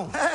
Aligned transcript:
on. 0.00 0.29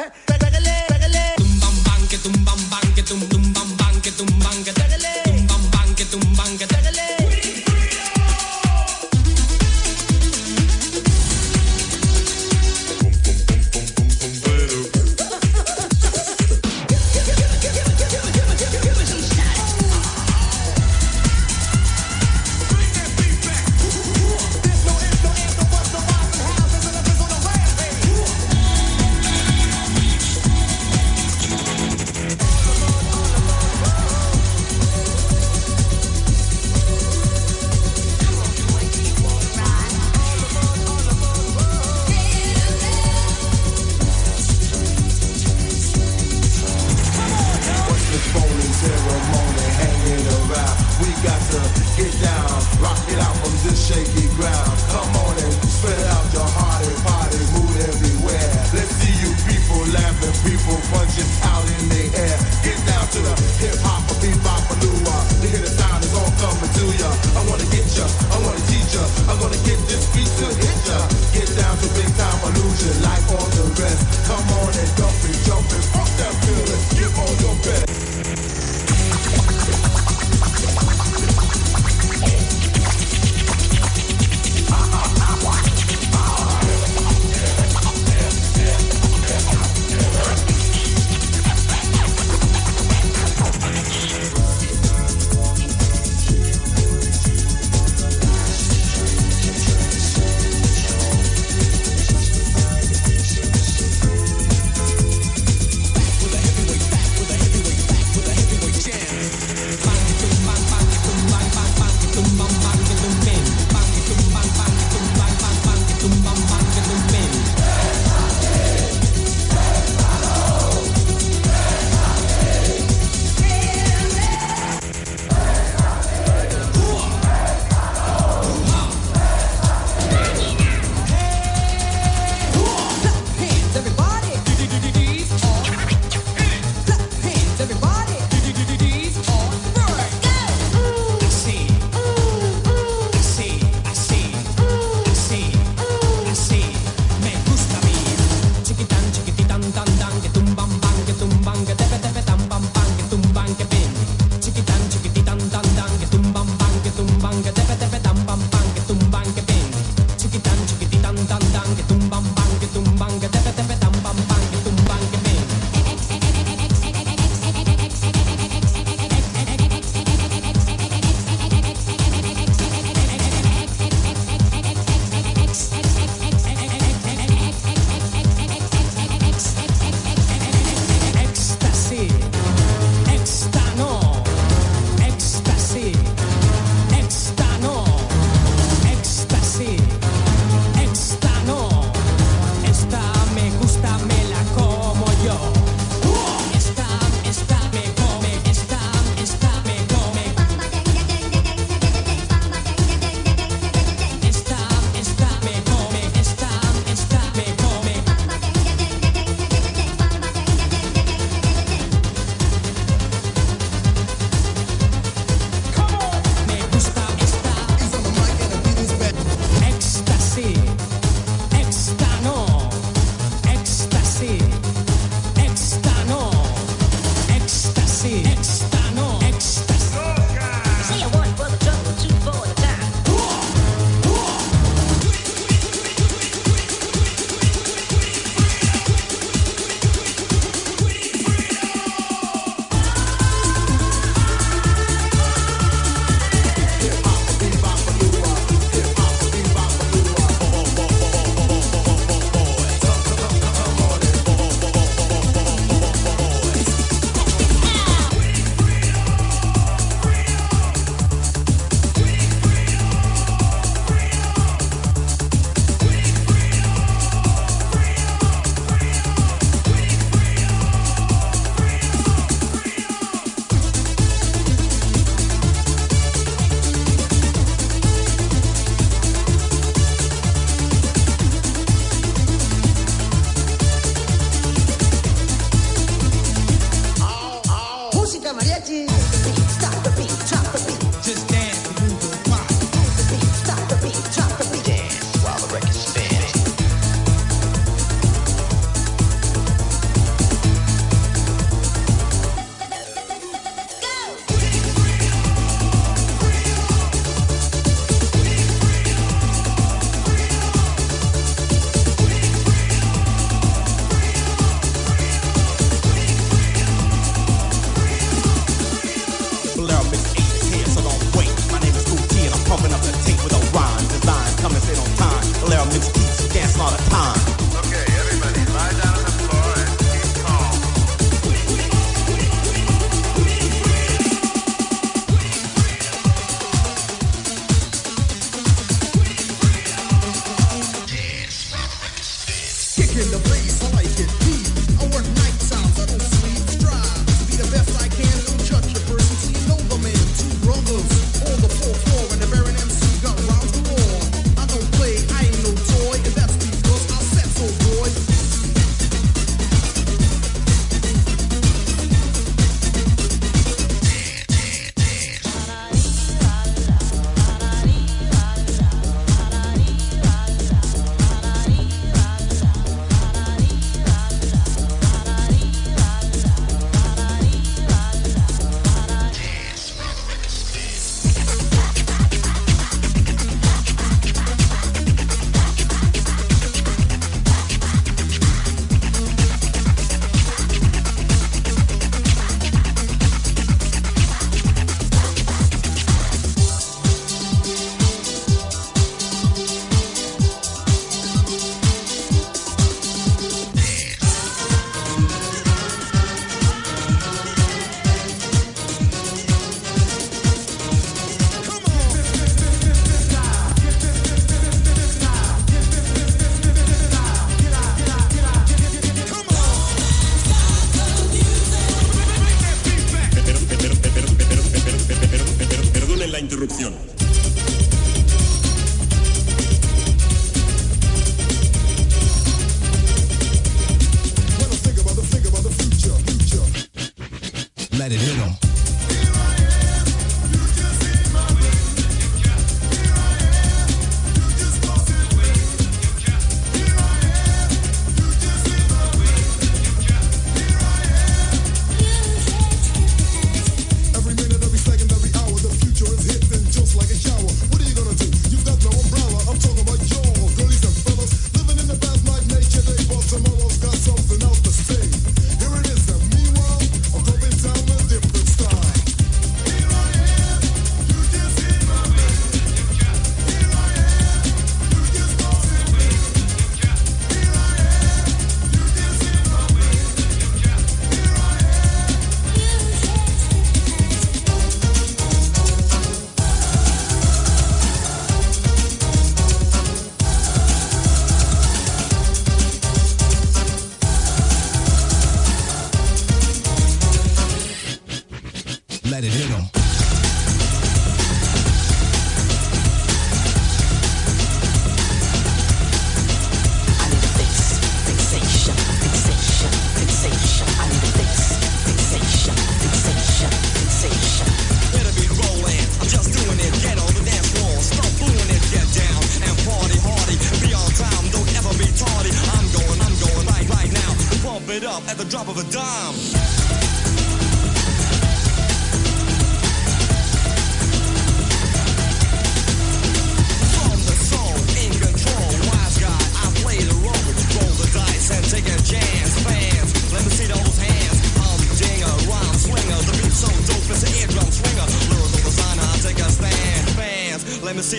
Perdone 426.57 426.94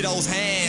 those 0.07 0.25
hands. 0.25 0.66